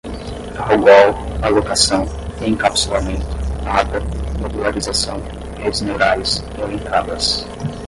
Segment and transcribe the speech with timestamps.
[0.57, 1.13] algol,
[1.43, 2.07] alocação,
[2.43, 3.23] encapsulamento,
[3.67, 3.99] ada,
[4.39, 5.19] modularização,
[5.59, 7.45] redes neurais, elencadas